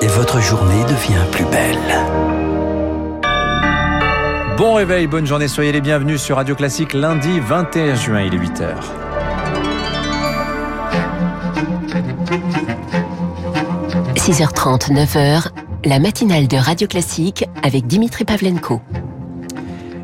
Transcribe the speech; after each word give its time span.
et 0.00 0.06
votre 0.06 0.40
journée 0.40 0.84
devient 0.84 1.24
plus 1.32 1.44
belle. 1.44 1.76
Bon 4.56 4.74
réveil, 4.74 5.06
bonne 5.06 5.26
journée, 5.26 5.48
soyez 5.48 5.72
les 5.72 5.80
bienvenus 5.80 6.20
sur 6.20 6.36
Radio 6.36 6.54
Classique 6.54 6.92
lundi 6.92 7.40
21 7.40 7.94
juin, 7.94 8.22
il 8.22 8.34
est 8.34 8.38
8h. 8.38 8.74
«6h30, 14.16 14.92
9h, 14.92 15.48
la 15.84 15.98
matinale 15.98 16.48
de 16.48 16.56
Radio 16.56 16.86
Classique 16.86 17.46
avec 17.62 17.86
Dimitri 17.86 18.24
Pavlenko. 18.24 18.82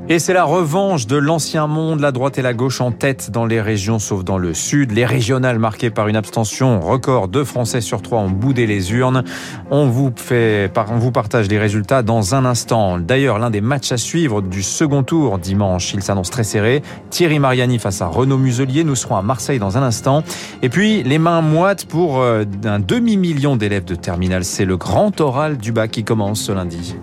Et 0.06 0.18
c'est 0.18 0.34
la 0.34 0.44
revanche 0.44 1.06
de 1.06 1.16
l'ancien 1.16 1.66
monde, 1.66 2.00
la 2.00 2.12
droite 2.12 2.36
et 2.36 2.42
la 2.42 2.52
gauche 2.52 2.82
en 2.82 2.92
tête 2.92 3.30
dans 3.30 3.46
les 3.46 3.62
régions, 3.62 3.98
sauf 3.98 4.22
dans 4.22 4.36
le 4.36 4.52
sud. 4.52 4.92
Les 4.92 5.06
régionales 5.06 5.58
marquées 5.58 5.88
par 5.88 6.08
une 6.08 6.16
abstention 6.16 6.78
record, 6.78 7.26
deux 7.26 7.44
Français 7.44 7.80
sur 7.80 8.02
trois 8.02 8.18
ont 8.18 8.28
boudé 8.28 8.66
les 8.66 8.92
urnes. 8.92 9.24
On 9.70 9.88
vous 9.88 10.12
fait, 10.14 10.70
on 10.90 10.98
vous 10.98 11.10
partage 11.10 11.48
les 11.48 11.58
résultats 11.58 12.02
dans 12.02 12.34
un 12.34 12.44
instant. 12.44 12.98
D'ailleurs, 12.98 13.38
l'un 13.38 13.48
des 13.48 13.62
matchs 13.62 13.92
à 13.92 13.96
suivre 13.96 14.42
du 14.42 14.62
second 14.62 15.04
tour 15.04 15.38
dimanche, 15.38 15.94
il 15.94 16.02
s'annonce 16.02 16.28
très 16.28 16.44
serré. 16.44 16.82
Thierry 17.08 17.38
Mariani 17.38 17.78
face 17.78 18.02
à 18.02 18.06
Renaud 18.06 18.36
Muselier. 18.36 18.84
Nous 18.84 18.96
serons 18.96 19.16
à 19.16 19.22
Marseille 19.22 19.58
dans 19.58 19.78
un 19.78 19.82
instant. 19.82 20.22
Et 20.60 20.68
puis, 20.68 21.02
les 21.02 21.18
mains 21.18 21.40
moites 21.40 21.86
pour 21.86 22.20
euh, 22.20 22.44
un 22.64 22.78
demi-million 22.78 23.56
d'élèves 23.56 23.86
de 23.86 23.94
terminale. 23.94 24.44
C'est 24.44 24.66
le 24.66 24.76
grand 24.76 25.18
oral 25.22 25.56
du 25.56 25.72
bac 25.72 25.92
qui 25.92 26.04
commence 26.04 26.42
ce 26.42 26.52
lundi. 26.52 26.94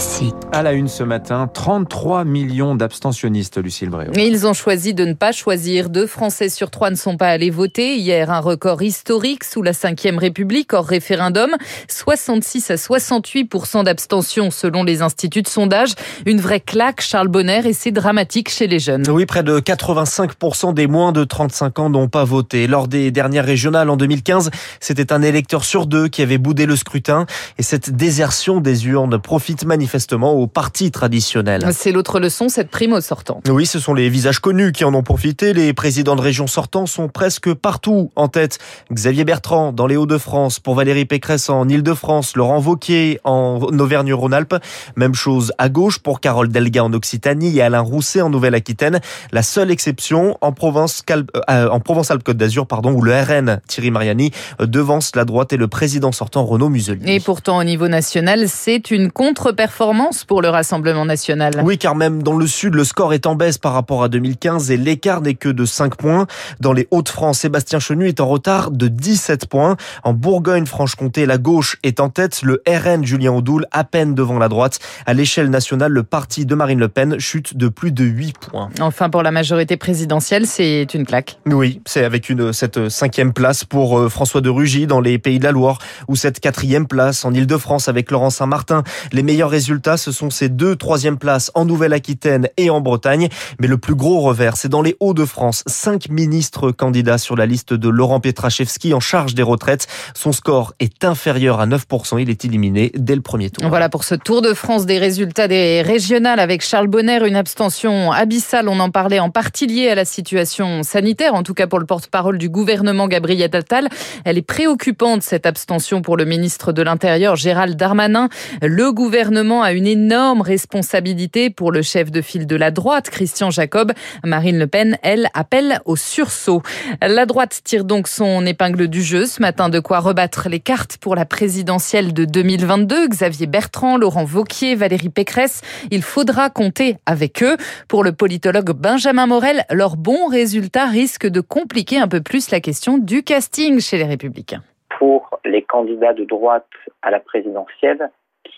Classique. 0.00 0.34
À 0.50 0.62
la 0.62 0.72
une 0.72 0.88
ce 0.88 1.02
matin, 1.02 1.46
33 1.52 2.24
millions 2.24 2.74
d'abstentionnistes, 2.74 3.62
Lucille 3.62 3.90
Bréau. 3.90 4.12
Ils 4.16 4.46
ont 4.46 4.54
choisi 4.54 4.94
de 4.94 5.04
ne 5.04 5.12
pas 5.12 5.30
choisir. 5.30 5.90
Deux 5.90 6.06
Français 6.06 6.48
sur 6.48 6.70
trois 6.70 6.90
ne 6.90 6.96
sont 6.96 7.18
pas 7.18 7.28
allés 7.28 7.50
voter. 7.50 7.96
Hier, 7.96 8.30
un 8.30 8.40
record 8.40 8.80
historique 8.82 9.44
sous 9.44 9.60
la 9.60 9.72
Ve 9.72 10.18
République 10.18 10.72
hors 10.72 10.86
référendum. 10.86 11.50
66 11.88 12.70
à 12.70 12.76
68% 12.76 13.84
d'abstention 13.84 14.50
selon 14.50 14.84
les 14.84 15.02
instituts 15.02 15.42
de 15.42 15.48
sondage. 15.48 15.90
Une 16.24 16.40
vraie 16.40 16.60
claque, 16.60 17.02
Charles 17.02 17.28
Bonner, 17.28 17.60
et 17.66 17.74
c'est 17.74 17.92
dramatique 17.92 18.48
chez 18.48 18.68
les 18.68 18.78
jeunes. 18.78 19.06
Oui, 19.10 19.26
près 19.26 19.42
de 19.42 19.60
85 19.60 20.74
des 20.74 20.86
moins 20.86 21.12
de 21.12 21.24
35 21.24 21.78
ans 21.78 21.90
n'ont 21.90 22.08
pas 22.08 22.24
voté. 22.24 22.66
Lors 22.66 22.88
des 22.88 23.10
dernières 23.10 23.44
régionales 23.44 23.90
en 23.90 23.98
2015, 23.98 24.50
c'était 24.80 25.12
un 25.12 25.20
électeur 25.20 25.62
sur 25.62 25.84
deux 25.84 26.08
qui 26.08 26.22
avait 26.22 26.38
boudé 26.38 26.64
le 26.64 26.76
scrutin. 26.76 27.26
Et 27.58 27.62
cette 27.62 27.90
désertion 27.90 28.62
des 28.62 28.86
urnes 28.86 29.18
profite 29.18 29.66
manifestement 29.66 29.89
aux 30.20 30.46
partis 30.46 30.90
traditionnels. 30.90 31.66
C'est 31.72 31.92
l'autre 31.92 32.20
leçon, 32.20 32.48
cette 32.48 32.70
prime 32.70 32.92
aux 32.92 33.00
sortants. 33.00 33.40
Oui, 33.48 33.66
ce 33.66 33.78
sont 33.78 33.94
les 33.94 34.08
visages 34.08 34.38
connus 34.38 34.72
qui 34.72 34.84
en 34.84 34.94
ont 34.94 35.02
profité. 35.02 35.52
Les 35.52 35.72
présidents 35.72 36.16
de 36.16 36.20
région 36.20 36.46
sortants 36.46 36.86
sont 36.86 37.08
presque 37.08 37.52
partout 37.54 38.10
en 38.16 38.28
tête. 38.28 38.58
Xavier 38.92 39.24
Bertrand 39.24 39.72
dans 39.72 39.86
les 39.86 39.96
Hauts-de-France, 39.96 40.60
pour 40.60 40.74
Valérie 40.74 41.04
Pécresse 41.04 41.50
en 41.50 41.68
Ile-de-France, 41.68 42.36
Laurent 42.36 42.60
Vauquier 42.60 43.20
en 43.24 43.58
Auvergne-Rhône-Alpes. 43.60 44.56
Même 44.96 45.14
chose 45.14 45.52
à 45.58 45.68
gauche 45.68 45.98
pour 45.98 46.20
Carole 46.20 46.48
Delga 46.48 46.84
en 46.84 46.92
Occitanie 46.92 47.58
et 47.58 47.62
Alain 47.62 47.80
Rousset 47.80 48.20
en 48.20 48.30
Nouvelle-Aquitaine. 48.30 49.00
La 49.32 49.42
seule 49.42 49.70
exception 49.70 50.36
en 50.40 50.52
Provence, 50.52 51.02
euh, 51.10 51.68
en 51.68 51.80
Provence-Alpes-Côte 51.80 52.36
d'Azur, 52.36 52.66
pardon, 52.66 52.92
où 52.92 53.02
le 53.02 53.12
RN 53.12 53.60
Thierry 53.66 53.90
Mariani 53.90 54.30
devance 54.60 55.14
la 55.16 55.24
droite 55.24 55.52
et 55.52 55.56
le 55.56 55.68
président 55.68 56.12
sortant 56.12 56.44
Renaud 56.44 56.68
Muselier. 56.68 57.14
Et 57.14 57.20
pourtant 57.20 57.58
au 57.58 57.64
niveau 57.64 57.88
national, 57.88 58.48
c'est 58.48 58.90
une 58.90 59.10
contre 59.10 59.52
performance 59.80 60.24
pour 60.24 60.42
le 60.42 60.50
Rassemblement 60.50 61.06
national. 61.06 61.62
Oui, 61.64 61.78
car 61.78 61.94
même 61.94 62.22
dans 62.22 62.36
le 62.36 62.46
sud, 62.46 62.74
le 62.74 62.84
score 62.84 63.14
est 63.14 63.26
en 63.26 63.34
baisse 63.34 63.56
par 63.56 63.72
rapport 63.72 64.02
à 64.02 64.10
2015 64.10 64.70
et 64.70 64.76
l'écart 64.76 65.22
n'est 65.22 65.32
que 65.32 65.48
de 65.48 65.64
5 65.64 65.96
points. 65.96 66.26
Dans 66.60 66.74
les 66.74 66.86
Hauts-de-France, 66.90 67.38
Sébastien 67.38 67.78
Chenu 67.78 68.06
est 68.06 68.20
en 68.20 68.28
retard 68.28 68.72
de 68.72 68.88
17 68.88 69.46
points. 69.46 69.78
En 70.04 70.12
Bourgogne-Franche-Comté, 70.12 71.24
la 71.24 71.38
gauche 71.38 71.78
est 71.82 71.98
en 71.98 72.10
tête. 72.10 72.42
Le 72.42 72.62
RN 72.68 73.06
Julien 73.06 73.32
Audoul 73.32 73.64
à 73.70 73.84
peine 73.84 74.14
devant 74.14 74.38
la 74.38 74.50
droite. 74.50 74.80
À 75.06 75.14
l'échelle 75.14 75.48
nationale, 75.48 75.92
le 75.92 76.02
parti 76.02 76.44
de 76.44 76.54
Marine 76.54 76.78
Le 76.78 76.88
Pen 76.88 77.18
chute 77.18 77.56
de 77.56 77.68
plus 77.68 77.90
de 77.90 78.04
8 78.04 78.36
points. 78.38 78.68
Enfin, 78.80 79.08
pour 79.08 79.22
la 79.22 79.30
majorité 79.30 79.78
présidentielle, 79.78 80.46
c'est 80.46 80.92
une 80.92 81.06
claque. 81.06 81.38
Oui, 81.46 81.80
c'est 81.86 82.04
avec 82.04 82.28
une, 82.28 82.52
cette 82.52 82.90
cinquième 82.90 83.32
place 83.32 83.64
pour 83.64 83.98
euh, 83.98 84.10
François 84.10 84.42
de 84.42 84.50
Rugy 84.50 84.86
dans 84.86 85.00
les 85.00 85.18
Pays 85.18 85.38
de 85.38 85.44
la 85.44 85.52
Loire 85.52 85.78
ou 86.06 86.16
cette 86.16 86.38
quatrième 86.38 86.86
place 86.86 87.24
en 87.24 87.32
Ile-de-France 87.32 87.88
avec 87.88 88.10
Laurent 88.10 88.28
Saint-Martin. 88.28 88.82
Les 89.12 89.22
meilleurs 89.22 89.48
résultats, 89.48 89.69
ce 89.96 90.12
sont 90.12 90.30
ces 90.30 90.48
deux 90.48 90.76
troisième 90.76 91.18
places 91.18 91.50
en 91.54 91.64
Nouvelle-Aquitaine 91.64 92.48
et 92.56 92.70
en 92.70 92.80
Bretagne. 92.80 93.28
Mais 93.60 93.66
le 93.66 93.78
plus 93.78 93.94
gros 93.94 94.20
revers, 94.20 94.56
c'est 94.56 94.68
dans 94.68 94.82
les 94.82 94.96
Hauts-de-France. 95.00 95.62
Cinq 95.66 96.08
ministres 96.08 96.70
candidats 96.72 97.18
sur 97.18 97.36
la 97.36 97.46
liste 97.46 97.72
de 97.72 97.88
Laurent 97.88 98.20
Pietraszewski 98.20 98.94
en 98.94 99.00
charge 99.00 99.34
des 99.34 99.42
retraites. 99.42 99.86
Son 100.14 100.32
score 100.32 100.74
est 100.80 101.04
inférieur 101.04 101.60
à 101.60 101.66
9%. 101.66 102.20
Il 102.20 102.30
est 102.30 102.44
éliminé 102.44 102.90
dès 102.94 103.14
le 103.14 103.20
premier 103.20 103.50
tour. 103.50 103.68
Voilà 103.68 103.88
pour 103.88 104.04
ce 104.04 104.14
Tour 104.14 104.42
de 104.42 104.54
France 104.54 104.86
des 104.86 104.98
résultats 104.98 105.48
des 105.48 105.82
régionales 105.82 106.40
avec 106.40 106.62
Charles 106.62 106.88
Bonner. 106.88 107.26
Une 107.26 107.36
abstention 107.36 108.12
abyssale. 108.12 108.68
On 108.68 108.80
en 108.80 108.90
parlait 108.90 109.20
en 109.20 109.30
partie 109.30 109.66
liée 109.66 109.88
à 109.88 109.94
la 109.94 110.04
situation 110.04 110.82
sanitaire, 110.82 111.34
en 111.34 111.42
tout 111.42 111.54
cas 111.54 111.66
pour 111.66 111.78
le 111.78 111.86
porte-parole 111.86 112.38
du 112.38 112.48
gouvernement 112.48 113.08
Gabriel 113.08 113.50
Attal. 113.52 113.88
Elle 114.24 114.38
est 114.38 114.42
préoccupante, 114.42 115.22
cette 115.22 115.46
abstention 115.46 116.02
pour 116.02 116.16
le 116.16 116.24
ministre 116.24 116.72
de 116.72 116.82
l'Intérieur 116.82 117.36
Gérald 117.36 117.76
Darmanin. 117.76 118.28
Le 118.62 118.92
gouvernement 118.92 119.59
gouvernement 119.60 119.62
a 119.62 119.72
une 119.72 119.86
énorme 119.86 120.40
responsabilité 120.40 121.50
pour 121.50 121.72
le 121.72 121.82
chef 121.82 122.10
de 122.10 122.20
file 122.20 122.46
de 122.46 122.56
la 122.56 122.70
droite, 122.70 123.10
Christian 123.10 123.50
Jacob. 123.50 123.92
Marine 124.24 124.58
Le 124.58 124.66
Pen, 124.66 124.98
elle, 125.02 125.28
appelle 125.34 125.80
au 125.84 125.96
sursaut. 125.96 126.62
La 127.02 127.26
droite 127.26 127.60
tire 127.64 127.84
donc 127.84 128.08
son 128.08 128.46
épingle 128.46 128.88
du 128.88 129.02
jeu 129.02 129.26
ce 129.26 129.40
matin, 129.40 129.68
de 129.68 129.80
quoi 129.80 130.00
rebattre 130.00 130.48
les 130.48 130.60
cartes 130.60 130.98
pour 130.98 131.14
la 131.14 131.24
présidentielle 131.24 132.12
de 132.12 132.24
2022. 132.24 133.08
Xavier 133.08 133.46
Bertrand, 133.46 133.96
Laurent 133.96 134.24
Vauquier, 134.24 134.74
Valérie 134.74 135.10
Pécresse, 135.10 135.62
il 135.90 136.02
faudra 136.02 136.50
compter 136.50 136.96
avec 137.06 137.42
eux. 137.42 137.56
Pour 137.88 138.04
le 138.04 138.12
politologue 138.12 138.70
Benjamin 138.70 139.26
Morel, 139.26 139.64
leurs 139.70 139.96
bons 139.96 140.26
résultats 140.26 140.86
risquent 140.86 141.28
de 141.28 141.40
compliquer 141.40 141.98
un 141.98 142.08
peu 142.08 142.20
plus 142.20 142.50
la 142.50 142.60
question 142.60 142.98
du 142.98 143.22
casting 143.22 143.80
chez 143.80 143.98
les 143.98 144.04
Républicains. 144.04 144.62
Pour 144.98 145.38
les 145.44 145.62
candidats 145.62 146.12
de 146.12 146.24
droite 146.24 146.66
à 147.02 147.10
la 147.10 147.20
présidentielle, 147.20 148.10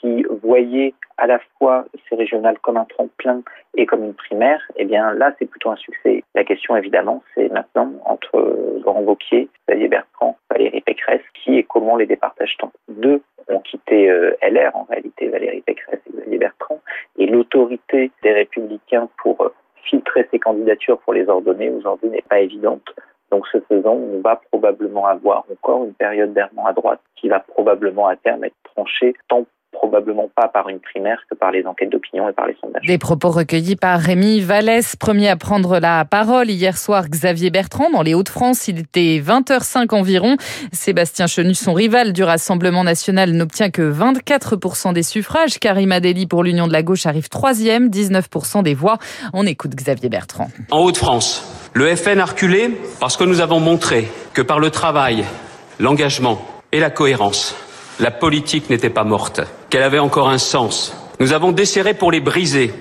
qui 0.02 0.24
voyait 0.42 0.94
à 1.16 1.26
la 1.26 1.38
fois 1.56 1.84
ces 2.08 2.16
régionales 2.16 2.58
comme 2.58 2.76
un 2.76 2.84
tremplin 2.84 3.42
et 3.76 3.86
comme 3.86 4.04
une 4.04 4.14
primaire, 4.14 4.60
eh 4.76 4.84
bien 4.84 5.14
là, 5.14 5.32
c'est 5.38 5.46
plutôt 5.46 5.70
un 5.70 5.76
succès. 5.76 6.24
La 6.34 6.44
question, 6.44 6.76
évidemment, 6.76 7.22
c'est 7.34 7.48
maintenant 7.50 7.92
entre 8.04 8.38
Laurent 8.84 9.02
Wauquiez, 9.02 9.48
Xavier 9.68 9.88
Bertrand, 9.88 10.36
Valérie 10.50 10.80
Pécresse, 10.80 11.22
qui 11.34 11.56
et 11.56 11.62
comment 11.62 11.96
les 11.96 12.06
départage-t-on 12.06 12.70
Deux 12.88 13.22
ont 13.48 13.60
quitté 13.60 14.10
euh, 14.10 14.34
LR, 14.42 14.74
en 14.74 14.84
réalité, 14.84 15.28
Valérie 15.28 15.62
Pécresse 15.62 16.00
et 16.06 16.16
Xavier 16.16 16.38
Bertrand, 16.38 16.80
et 17.18 17.26
l'autorité 17.26 18.10
des 18.22 18.32
Républicains 18.32 19.08
pour 19.22 19.40
euh, 19.42 19.54
filtrer 19.84 20.26
ces 20.32 20.40
candidatures, 20.40 20.98
pour 20.98 21.12
les 21.12 21.28
ordonner 21.28 21.70
aujourd'hui 21.70 22.10
n'est 22.10 22.24
pas 22.28 22.40
évidente. 22.40 22.94
Donc, 23.30 23.46
ce 23.52 23.60
faisant, 23.60 23.94
on 23.94 24.20
va 24.20 24.40
probablement 24.50 25.06
avoir 25.06 25.44
encore 25.50 25.84
une 25.84 25.94
période 25.94 26.34
d'errement 26.34 26.66
à 26.66 26.72
droite 26.72 27.00
qui 27.16 27.28
va 27.28 27.40
probablement 27.40 28.08
à 28.08 28.16
terme 28.16 28.44
être 28.44 28.56
tranchée 28.74 29.14
tant 29.28 29.46
probablement 29.92 30.30
pas 30.34 30.48
par 30.48 30.70
une 30.70 30.80
primaire 30.80 31.18
que 31.28 31.34
par 31.34 31.50
les 31.50 31.66
enquêtes 31.66 31.90
d'opinion 31.90 32.26
et 32.26 32.32
par 32.32 32.46
les 32.46 32.56
sondages. 32.62 32.86
Des 32.86 32.96
propos 32.96 33.28
recueillis 33.28 33.76
par 33.76 34.00
Rémi 34.00 34.40
Vallès, 34.40 34.96
premier 34.96 35.28
à 35.28 35.36
prendre 35.36 35.78
la 35.80 36.06
parole 36.06 36.48
hier 36.48 36.78
soir, 36.78 37.10
Xavier 37.10 37.50
Bertrand, 37.50 37.90
dans 37.90 38.00
les 38.00 38.14
Hauts-de-France. 38.14 38.68
Il 38.68 38.78
était 38.78 39.20
20h05 39.22 39.94
environ. 39.94 40.36
Sébastien 40.72 41.26
Chenu, 41.26 41.52
son 41.52 41.74
rival 41.74 42.14
du 42.14 42.22
Rassemblement 42.22 42.84
national, 42.84 43.32
n'obtient 43.32 43.68
que 43.68 43.82
24% 43.82 44.94
des 44.94 45.02
suffrages. 45.02 45.58
Karim 45.58 45.92
Adeli 45.92 46.26
pour 46.26 46.42
l'Union 46.42 46.66
de 46.66 46.72
la 46.72 46.82
gauche 46.82 47.04
arrive 47.04 47.28
troisième, 47.28 47.90
19% 47.90 48.62
des 48.62 48.74
voix. 48.74 48.96
On 49.34 49.44
écoute 49.44 49.74
Xavier 49.74 50.08
Bertrand. 50.08 50.48
En 50.70 50.78
Hauts-de-France, 50.78 51.70
le 51.74 51.94
FN 51.94 52.18
a 52.18 52.24
reculé 52.24 52.70
parce 52.98 53.18
que 53.18 53.24
nous 53.24 53.42
avons 53.42 53.60
montré 53.60 54.08
que 54.32 54.40
par 54.40 54.58
le 54.58 54.70
travail, 54.70 55.24
l'engagement 55.78 56.40
et 56.72 56.80
la 56.80 56.88
cohérence, 56.88 57.54
la 58.00 58.10
politique 58.10 58.70
n'était 58.70 58.90
pas 58.90 59.04
morte, 59.04 59.40
qu'elle 59.70 59.82
avait 59.82 59.98
encore 59.98 60.28
un 60.28 60.38
sens. 60.38 60.94
Nous 61.20 61.32
avons 61.32 61.52
desserré 61.52 61.94
pour 61.94 62.10
les 62.10 62.20
briser 62.20 62.72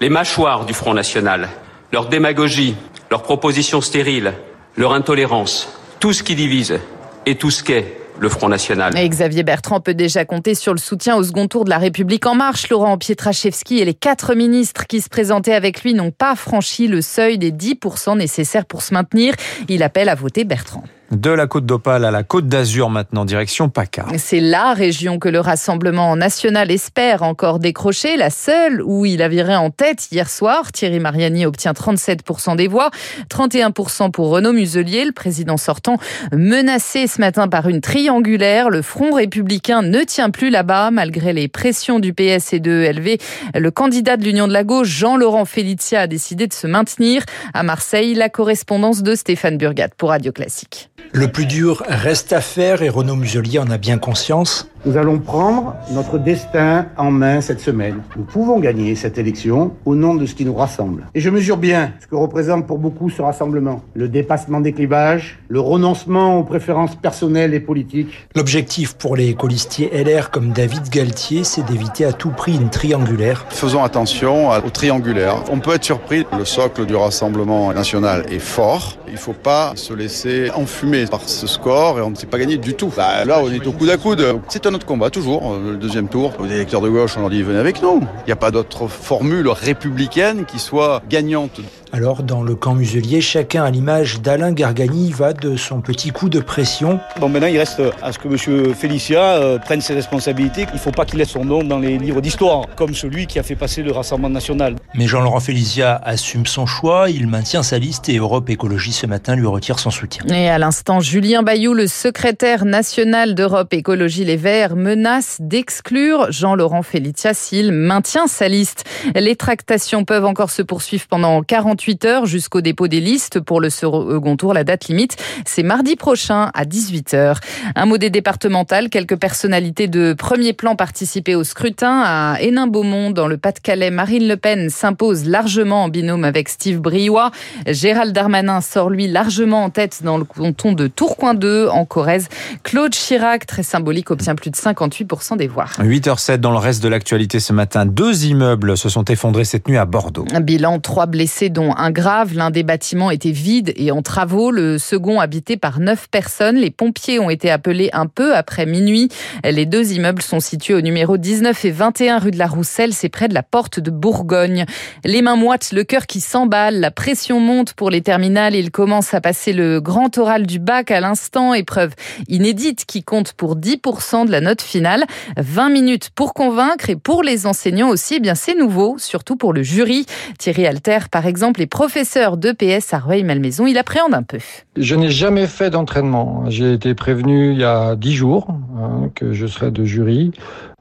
les 0.00 0.08
mâchoires 0.08 0.66
du 0.66 0.74
Front 0.74 0.94
National, 0.94 1.48
leur 1.92 2.06
démagogie, 2.06 2.74
leurs 3.10 3.22
propositions 3.22 3.80
stériles, 3.80 4.34
leur 4.76 4.92
intolérance, 4.92 5.68
tout 6.00 6.12
ce 6.12 6.22
qui 6.22 6.34
divise 6.34 6.78
et 7.24 7.36
tout 7.36 7.50
ce 7.50 7.62
qu'est 7.62 7.98
le 8.18 8.28
Front 8.28 8.48
National. 8.48 8.96
Et 8.96 9.08
Xavier 9.08 9.42
Bertrand 9.42 9.80
peut 9.80 9.94
déjà 9.94 10.24
compter 10.24 10.54
sur 10.54 10.72
le 10.72 10.78
soutien 10.78 11.16
au 11.16 11.22
second 11.22 11.48
tour 11.48 11.64
de 11.64 11.70
la 11.70 11.78
République 11.78 12.26
en 12.26 12.34
marche. 12.34 12.68
Laurent 12.70 12.96
Pietraszewski 12.96 13.78
et 13.78 13.84
les 13.84 13.94
quatre 13.94 14.34
ministres 14.34 14.86
qui 14.86 15.00
se 15.00 15.08
présentaient 15.08 15.54
avec 15.54 15.82
lui 15.82 15.94
n'ont 15.94 16.10
pas 16.10 16.34
franchi 16.34 16.88
le 16.88 17.02
seuil 17.02 17.38
des 17.38 17.52
10% 17.52 18.16
nécessaires 18.16 18.64
pour 18.64 18.82
se 18.82 18.94
maintenir. 18.94 19.34
Il 19.68 19.82
appelle 19.82 20.08
à 20.08 20.14
voter 20.14 20.44
Bertrand. 20.44 20.84
De 21.12 21.30
la 21.30 21.46
côte 21.46 21.66
d'Opale 21.66 22.04
à 22.04 22.10
la 22.10 22.24
côte 22.24 22.48
d'Azur 22.48 22.90
maintenant, 22.90 23.24
direction 23.24 23.68
PACA. 23.68 24.06
C'est 24.18 24.40
la 24.40 24.74
région 24.74 25.20
que 25.20 25.28
le 25.28 25.38
Rassemblement 25.38 26.16
national 26.16 26.72
espère 26.72 27.22
encore 27.22 27.60
décrocher, 27.60 28.16
la 28.16 28.30
seule 28.30 28.82
où 28.82 29.06
il 29.06 29.22
a 29.22 29.60
en 29.60 29.70
tête 29.70 30.08
hier 30.10 30.28
soir. 30.28 30.72
Thierry 30.72 30.98
Mariani 30.98 31.46
obtient 31.46 31.72
37% 31.72 32.56
des 32.56 32.66
voix, 32.66 32.90
31% 33.30 34.10
pour 34.10 34.30
Renaud 34.30 34.52
Muselier, 34.52 35.04
le 35.04 35.12
président 35.12 35.56
sortant, 35.56 35.98
menacé 36.32 37.06
ce 37.06 37.20
matin 37.20 37.46
par 37.46 37.68
une 37.68 37.80
triangulaire. 37.80 38.68
Le 38.68 38.82
Front 38.82 39.12
républicain 39.12 39.82
ne 39.82 40.02
tient 40.02 40.30
plus 40.30 40.50
là-bas 40.50 40.90
malgré 40.90 41.32
les 41.32 41.46
pressions 41.46 42.00
du 42.00 42.14
PS 42.14 42.52
et 42.52 42.60
de 42.60 42.90
LV. 42.92 43.18
Le 43.54 43.70
candidat 43.70 44.16
de 44.16 44.24
l'Union 44.24 44.48
de 44.48 44.52
la 44.52 44.64
gauche, 44.64 44.88
Jean-Laurent 44.88 45.44
Felicia, 45.44 46.00
a 46.00 46.06
décidé 46.08 46.48
de 46.48 46.52
se 46.52 46.66
maintenir. 46.66 47.22
À 47.54 47.62
Marseille, 47.62 48.14
la 48.14 48.28
correspondance 48.28 49.04
de 49.04 49.14
Stéphane 49.14 49.56
Burgat 49.56 49.90
pour 49.96 50.08
Radio 50.08 50.32
Classique. 50.32 50.90
Le 51.12 51.28
plus 51.28 51.46
dur 51.46 51.82
reste 51.86 52.32
à 52.32 52.40
faire 52.40 52.82
et 52.82 52.88
Renaud 52.88 53.16
Muselier 53.16 53.58
en 53.58 53.70
a 53.70 53.78
bien 53.78 53.98
conscience. 53.98 54.68
Nous 54.86 54.96
allons 54.96 55.18
prendre 55.18 55.74
notre 55.90 56.16
destin 56.16 56.86
en 56.96 57.10
main 57.10 57.40
cette 57.40 57.58
semaine. 57.58 58.02
Nous 58.16 58.22
pouvons 58.22 58.60
gagner 58.60 58.94
cette 58.94 59.18
élection 59.18 59.72
au 59.84 59.96
nom 59.96 60.14
de 60.14 60.26
ce 60.26 60.34
qui 60.36 60.44
nous 60.44 60.54
rassemble. 60.54 61.08
Et 61.12 61.20
je 61.20 61.28
mesure 61.28 61.56
bien 61.56 61.90
ce 62.00 62.06
que 62.06 62.14
représente 62.14 62.68
pour 62.68 62.78
beaucoup 62.78 63.10
ce 63.10 63.20
rassemblement. 63.20 63.82
Le 63.94 64.06
dépassement 64.08 64.60
des 64.60 64.72
clivages, 64.72 65.40
le 65.48 65.58
renoncement 65.58 66.38
aux 66.38 66.44
préférences 66.44 66.94
personnelles 66.94 67.52
et 67.52 67.58
politiques. 67.58 68.28
L'objectif 68.36 68.94
pour 68.94 69.16
les 69.16 69.34
colistiers 69.34 69.90
LR 69.92 70.30
comme 70.30 70.52
David 70.52 70.88
Galtier, 70.88 71.42
c'est 71.42 71.64
d'éviter 71.64 72.04
à 72.04 72.12
tout 72.12 72.30
prix 72.30 72.54
une 72.54 72.70
triangulaire. 72.70 73.44
Faisons 73.48 73.82
attention 73.82 74.50
au 74.50 74.70
triangulaire. 74.70 75.42
On 75.50 75.58
peut 75.58 75.74
être 75.74 75.82
surpris. 75.82 76.24
Le 76.38 76.44
socle 76.44 76.86
du 76.86 76.94
Rassemblement 76.94 77.72
national 77.72 78.24
est 78.30 78.38
fort. 78.38 78.98
Il 79.08 79.14
ne 79.14 79.18
faut 79.18 79.32
pas 79.32 79.72
se 79.74 79.92
laisser 79.92 80.48
enfumer 80.52 81.06
par 81.06 81.28
ce 81.28 81.48
score 81.48 81.98
et 81.98 82.02
on 82.02 82.10
ne 82.10 82.14
sait 82.14 82.26
pas 82.26 82.38
gagner 82.38 82.56
du 82.56 82.74
tout. 82.74 82.92
Bah, 82.96 83.24
là, 83.24 83.40
on 83.42 83.50
est 83.50 83.66
au 83.66 83.72
coude 83.72 83.90
à 83.90 83.96
coude. 83.96 84.24
C'est 84.48 84.64
un 84.66 84.75
notre 84.76 84.86
combat, 84.86 85.08
toujours. 85.08 85.54
Euh, 85.54 85.72
le 85.72 85.76
deuxième 85.78 86.06
tour, 86.08 86.34
aux 86.38 86.44
électeurs 86.44 86.82
de 86.82 86.90
gauche, 86.90 87.16
on 87.16 87.20
leur 87.20 87.30
dit 87.30 87.42
venez 87.42 87.58
avec 87.58 87.80
nous. 87.80 88.00
Il 88.24 88.26
n'y 88.26 88.32
a 88.32 88.36
pas 88.36 88.50
d'autre 88.50 88.88
formule 88.88 89.48
républicaine 89.48 90.44
qui 90.44 90.58
soit 90.58 91.02
gagnante. 91.08 91.62
Alors, 91.96 92.22
dans 92.22 92.42
le 92.42 92.54
camp 92.54 92.74
muselier, 92.74 93.22
chacun 93.22 93.64
à 93.64 93.70
l'image 93.70 94.20
d'Alain 94.20 94.52
Gargani 94.52 95.12
va 95.12 95.32
de 95.32 95.56
son 95.56 95.80
petit 95.80 96.10
coup 96.10 96.28
de 96.28 96.40
pression. 96.40 97.00
Bon, 97.18 97.30
maintenant, 97.30 97.48
il 97.48 97.56
reste 97.56 97.80
à 98.02 98.12
ce 98.12 98.18
que 98.18 98.28
M. 98.28 98.74
Félicia 98.74 99.22
euh, 99.22 99.58
prenne 99.58 99.80
ses 99.80 99.94
responsabilités. 99.94 100.66
Il 100.68 100.74
ne 100.74 100.78
faut 100.78 100.90
pas 100.90 101.06
qu'il 101.06 101.18
laisse 101.18 101.30
son 101.30 101.46
nom 101.46 101.64
dans 101.64 101.78
les 101.78 101.96
livres 101.96 102.20
d'histoire, 102.20 102.66
comme 102.76 102.94
celui 102.94 103.26
qui 103.26 103.38
a 103.38 103.42
fait 103.42 103.54
passer 103.54 103.82
le 103.82 103.92
Rassemblement 103.92 104.28
national. 104.28 104.76
Mais 104.94 105.06
Jean-Laurent 105.06 105.40
Félicia 105.40 105.98
assume 106.04 106.44
son 106.44 106.66
choix, 106.66 107.08
il 107.08 107.28
maintient 107.28 107.62
sa 107.62 107.78
liste 107.78 108.10
et 108.10 108.18
Europe 108.18 108.50
Écologie 108.50 108.92
ce 108.92 109.06
matin 109.06 109.34
lui 109.34 109.46
retire 109.46 109.78
son 109.78 109.90
soutien. 109.90 110.22
Et 110.26 110.50
à 110.50 110.58
l'instant, 110.58 111.00
Julien 111.00 111.42
Bayou, 111.42 111.72
le 111.72 111.86
secrétaire 111.86 112.66
national 112.66 113.34
d'Europe 113.34 113.72
Écologie 113.72 114.26
Les 114.26 114.36
Verts, 114.36 114.76
menace 114.76 115.38
d'exclure 115.40 116.30
Jean-Laurent 116.30 116.82
Félicia 116.82 117.32
s'il 117.32 117.72
maintient 117.72 118.26
sa 118.26 118.48
liste. 118.48 118.84
Les 119.14 119.34
tractations 119.34 120.04
peuvent 120.04 120.26
encore 120.26 120.50
se 120.50 120.60
poursuivre 120.60 121.06
pendant 121.08 121.42
48 121.42 121.85
heures 122.04 122.26
jusqu'au 122.26 122.60
dépôt 122.60 122.88
des 122.88 123.00
listes 123.00 123.40
pour 123.40 123.60
le 123.60 123.70
second 123.70 124.36
tour. 124.36 124.54
La 124.54 124.64
date 124.64 124.88
limite, 124.88 125.16
c'est 125.44 125.62
mardi 125.62 125.96
prochain 125.96 126.50
à 126.54 126.64
18 126.64 127.14
heures. 127.14 127.40
Un 127.74 127.86
mot 127.86 127.98
des 127.98 128.10
départementales. 128.10 128.88
Quelques 128.88 129.16
personnalités 129.16 129.88
de 129.88 130.12
premier 130.12 130.52
plan 130.52 130.76
participaient 130.76 131.34
au 131.34 131.44
scrutin 131.44 132.02
à 132.04 132.36
Hénin-Beaumont 132.40 133.10
dans 133.10 133.28
le 133.28 133.36
Pas-de-Calais. 133.36 133.90
Marine 133.90 134.28
Le 134.28 134.36
Pen 134.36 134.70
s'impose 134.70 135.26
largement 135.26 135.84
en 135.84 135.88
binôme 135.88 136.24
avec 136.24 136.48
Steve 136.48 136.80
Briouat. 136.80 137.30
Gérald 137.66 138.12
Darmanin 138.12 138.60
sort 138.60 138.90
lui 138.90 139.06
largement 139.06 139.64
en 139.64 139.70
tête 139.70 140.02
dans 140.02 140.18
le 140.18 140.24
canton 140.24 140.72
de 140.72 140.86
Tourcoing 140.86 141.34
2 141.34 141.68
en 141.68 141.84
Corrèze. 141.84 142.28
Claude 142.62 142.92
Chirac, 142.92 143.46
très 143.46 143.62
symbolique, 143.62 144.10
obtient 144.10 144.34
plus 144.34 144.50
de 144.50 144.56
58% 144.56 145.36
des 145.36 145.48
voix. 145.48 145.66
8h07 145.78 146.38
dans 146.38 146.52
le 146.52 146.58
reste 146.58 146.82
de 146.82 146.88
l'actualité 146.88 147.40
ce 147.40 147.52
matin. 147.52 147.86
Deux 147.86 148.26
immeubles 148.26 148.76
se 148.76 148.88
sont 148.88 149.04
effondrés 149.04 149.44
cette 149.44 149.68
nuit 149.68 149.76
à 149.76 149.84
Bordeaux. 149.84 150.24
Un 150.32 150.40
bilan, 150.40 150.80
trois 150.80 151.06
blessés 151.06 151.48
dont 151.48 151.65
un 151.74 151.90
grave. 151.90 152.34
L'un 152.34 152.50
des 152.50 152.62
bâtiments 152.62 153.10
était 153.10 153.30
vide 153.30 153.72
et 153.76 153.90
en 153.90 154.02
travaux. 154.02 154.50
Le 154.50 154.78
second 154.78 155.20
habité 155.20 155.56
par 155.56 155.80
neuf 155.80 156.08
personnes. 156.10 156.56
Les 156.56 156.70
pompiers 156.70 157.18
ont 157.18 157.30
été 157.30 157.50
appelés 157.50 157.90
un 157.92 158.06
peu 158.06 158.34
après 158.34 158.66
minuit. 158.66 159.08
Les 159.44 159.66
deux 159.66 159.92
immeubles 159.92 160.22
sont 160.22 160.40
situés 160.40 160.74
au 160.74 160.80
numéro 160.80 161.16
19 161.16 161.64
et 161.64 161.70
21 161.70 162.18
rue 162.18 162.30
de 162.30 162.38
la 162.38 162.46
Rousselle. 162.46 162.92
C'est 162.92 163.08
près 163.08 163.28
de 163.28 163.34
la 163.34 163.42
porte 163.42 163.80
de 163.80 163.90
Bourgogne. 163.90 164.66
Les 165.04 165.22
mains 165.22 165.36
moites, 165.36 165.72
le 165.72 165.84
cœur 165.84 166.06
qui 166.06 166.20
s'emballe. 166.20 166.80
La 166.80 166.90
pression 166.90 167.40
monte 167.40 167.72
pour 167.74 167.90
les 167.90 168.02
terminales. 168.02 168.54
Il 168.54 168.70
commence 168.70 169.14
à 169.14 169.20
passer 169.20 169.52
le 169.52 169.80
grand 169.80 170.16
oral 170.18 170.46
du 170.46 170.58
bac 170.58 170.90
à 170.90 171.00
l'instant. 171.00 171.54
Épreuve 171.54 171.94
inédite 172.28 172.84
qui 172.84 173.02
compte 173.02 173.32
pour 173.32 173.56
10% 173.56 174.26
de 174.26 174.30
la 174.30 174.40
note 174.40 174.62
finale. 174.62 175.04
20 175.36 175.70
minutes 175.70 176.10
pour 176.14 176.34
convaincre 176.34 176.90
et 176.90 176.96
pour 176.96 177.22
les 177.22 177.46
enseignants 177.46 177.88
aussi. 177.88 178.14
Eh 178.16 178.20
bien, 178.20 178.34
c'est 178.34 178.54
nouveau, 178.54 178.96
surtout 178.98 179.36
pour 179.36 179.52
le 179.52 179.62
jury. 179.62 180.06
Thierry 180.38 180.66
Alter, 180.66 180.98
par 181.10 181.26
exemple, 181.26 181.55
est 181.60 181.66
professeur 181.66 182.36
d'EPS 182.36 182.92
à 182.92 182.98
Rueil-Malmaison. 182.98 183.66
Il 183.66 183.78
appréhende 183.78 184.14
un 184.14 184.22
peu. 184.22 184.38
Je 184.76 184.94
n'ai 184.94 185.10
jamais 185.10 185.46
fait 185.46 185.70
d'entraînement. 185.70 186.44
J'ai 186.48 186.72
été 186.72 186.94
prévenu 186.94 187.52
il 187.52 187.58
y 187.58 187.64
a 187.64 187.96
10 187.96 188.14
jours 188.14 188.48
hein, 188.78 189.10
que 189.14 189.32
je 189.32 189.46
serais 189.46 189.70
de 189.70 189.84
jury. 189.84 190.32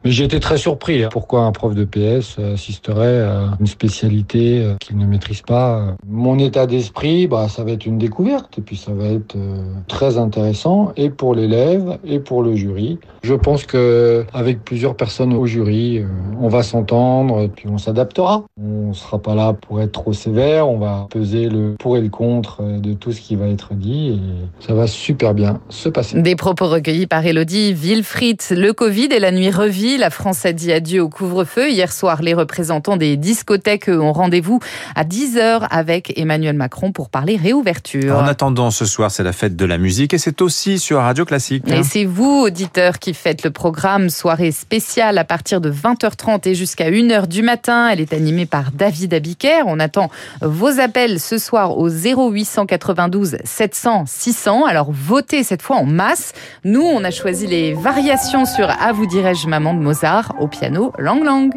Mais 0.05 0.11
j'ai 0.11 0.23
été 0.23 0.39
très 0.39 0.57
surpris. 0.57 1.03
Hein. 1.03 1.09
Pourquoi 1.11 1.41
un 1.41 1.51
prof 1.51 1.73
de 1.73 1.83
PS 1.83 2.37
assisterait 2.37 3.21
à 3.21 3.57
une 3.59 3.65
spécialité 3.65 4.61
euh, 4.61 4.75
qu'il 4.79 4.99
ne 4.99 5.05
maîtrise 5.07 5.41
pas 5.41 5.95
Mon 6.07 6.37
état 6.37 6.67
d'esprit, 6.67 7.25
bah, 7.25 7.47
ça 7.49 7.63
va 7.63 7.71
être 7.71 7.87
une 7.87 7.97
découverte 7.97 8.59
et 8.59 8.61
puis 8.61 8.77
ça 8.77 8.91
va 8.93 9.05
être 9.05 9.35
euh, 9.35 9.63
très 9.87 10.19
intéressant 10.19 10.91
et 10.95 11.09
pour 11.09 11.33
l'élève 11.33 11.97
et 12.05 12.19
pour 12.19 12.43
le 12.43 12.53
jury. 12.53 12.99
Je 13.23 13.33
pense 13.33 13.65
que 13.65 14.23
avec 14.31 14.63
plusieurs 14.63 14.95
personnes 14.95 15.33
au 15.33 15.47
jury, 15.47 15.97
euh, 15.97 16.05
on 16.39 16.49
va 16.49 16.61
s'entendre 16.61 17.47
puis 17.47 17.67
on 17.67 17.79
s'adaptera. 17.79 18.43
On 18.61 18.93
sera 18.93 19.17
pas 19.17 19.33
là 19.33 19.53
pour 19.53 19.81
être 19.81 19.93
trop 19.93 20.13
sévère. 20.13 20.69
On 20.69 20.77
va 20.77 21.07
peser 21.09 21.49
le 21.49 21.73
pour 21.79 21.97
et 21.97 22.01
le 22.01 22.09
contre 22.09 22.61
de 22.61 22.93
tout 22.93 23.11
ce 23.11 23.21
qui 23.21 23.35
va 23.35 23.47
être 23.47 23.73
dit 23.73 24.09
et 24.09 24.65
ça 24.67 24.75
va 24.75 24.85
super 24.85 25.33
bien 25.33 25.61
se 25.69 25.89
passer. 25.89 26.21
Des 26.21 26.35
propos 26.35 26.67
recueillis 26.67 27.07
par 27.07 27.25
Elodie 27.25 27.73
Wilfried. 27.73 28.41
Le 28.51 28.71
Covid 28.71 29.07
et 29.11 29.19
la 29.19 29.31
nuit 29.31 29.49
revit 29.49 29.94
la 29.97 30.09
France 30.09 30.45
a 30.45 30.53
dit 30.53 30.71
adieu 30.71 31.01
au 31.01 31.09
couvre-feu. 31.09 31.69
Hier 31.69 31.91
soir, 31.91 32.21
les 32.21 32.33
représentants 32.33 32.97
des 32.97 33.17
discothèques 33.17 33.87
ont 33.89 34.13
rendez-vous 34.13 34.59
à 34.95 35.03
10h 35.03 35.67
avec 35.69 36.17
Emmanuel 36.17 36.55
Macron 36.55 36.91
pour 36.91 37.09
parler 37.09 37.37
réouverture. 37.37 38.17
En 38.17 38.27
attendant, 38.27 38.71
ce 38.71 38.85
soir, 38.85 39.11
c'est 39.11 39.23
la 39.23 39.33
fête 39.33 39.55
de 39.55 39.65
la 39.65 39.77
musique 39.77 40.13
et 40.13 40.17
c'est 40.17 40.41
aussi 40.41 40.79
sur 40.79 40.99
Radio 40.99 41.25
Classique. 41.25 41.67
Et 41.67 41.83
c'est 41.83 42.05
vous, 42.05 42.41
auditeurs, 42.41 42.99
qui 42.99 43.13
faites 43.13 43.43
le 43.43 43.51
programme 43.51 44.09
soirée 44.09 44.51
spéciale 44.51 45.17
à 45.17 45.23
partir 45.23 45.61
de 45.61 45.71
20h30 45.71 46.47
et 46.47 46.55
jusqu'à 46.55 46.89
1h 46.89 47.27
du 47.27 47.41
matin. 47.41 47.89
Elle 47.89 48.01
est 48.01 48.13
animée 48.13 48.45
par 48.45 48.71
David 48.71 49.13
Abiker. 49.13 49.63
On 49.65 49.79
attend 49.79 50.09
vos 50.41 50.79
appels 50.79 51.19
ce 51.19 51.37
soir 51.37 51.77
au 51.77 51.89
0892 51.89 53.37
700 53.43 54.05
600. 54.07 54.65
Alors 54.65 54.91
votez 54.91 55.43
cette 55.43 55.61
fois 55.61 55.77
en 55.77 55.85
masse. 55.85 56.33
Nous, 56.63 56.83
on 56.83 57.03
a 57.03 57.11
choisi 57.11 57.47
les 57.47 57.73
variations 57.73 58.45
sur 58.45 58.69
À 58.69 58.91
vous 58.91 59.05
dirais-je 59.05 59.47
maman 59.47 59.73
de 59.73 59.79
Mozart 59.85 60.33
au 60.39 60.47
piano 60.47 60.91
Lang 60.97 61.23
Lang. 61.23 61.51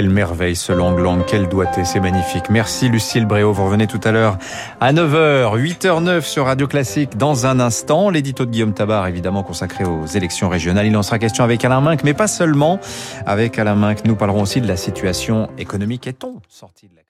Quelle 0.00 0.08
merveille 0.08 0.56
ce 0.56 0.72
Lang 0.72 0.98
Lang, 0.98 1.22
quel 1.26 1.46
doigté, 1.46 1.84
c'est 1.84 2.00
magnifique. 2.00 2.48
Merci 2.48 2.88
Lucille 2.88 3.26
Bréau, 3.26 3.52
vous 3.52 3.66
revenez 3.66 3.86
tout 3.86 4.00
à 4.02 4.12
l'heure 4.12 4.38
à 4.80 4.94
9h, 4.94 5.60
8h09 5.60 6.22
sur 6.22 6.46
Radio 6.46 6.66
Classique 6.66 7.18
dans 7.18 7.44
un 7.44 7.60
instant. 7.60 8.08
L'édito 8.08 8.46
de 8.46 8.50
Guillaume 8.50 8.72
Tabar, 8.72 9.06
évidemment 9.08 9.42
consacré 9.42 9.84
aux 9.84 10.06
élections 10.06 10.48
régionales. 10.48 10.86
Il 10.86 10.96
en 10.96 11.02
sera 11.02 11.18
question 11.18 11.44
avec 11.44 11.62
Alain 11.66 11.82
Minck, 11.82 12.02
mais 12.02 12.14
pas 12.14 12.28
seulement. 12.28 12.80
Avec 13.26 13.58
Alain 13.58 13.74
Minck, 13.74 14.06
nous 14.06 14.16
parlerons 14.16 14.40
aussi 14.40 14.62
de 14.62 14.68
la 14.68 14.78
situation 14.78 15.50
économique. 15.58 16.06
Est-on 16.06 16.40
sorti 16.48 16.88
de 16.88 16.96
la 16.96 17.02